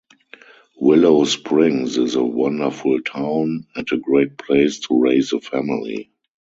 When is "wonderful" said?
2.23-2.99